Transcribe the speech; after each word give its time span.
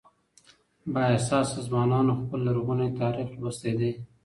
بااحساسه 0.93 1.59
ځوانانو 1.67 2.19
خپل 2.21 2.39
لرغونی 2.47 2.89
تاريخ 3.01 3.29
لوستی 3.41 3.71
دی. 3.79 3.91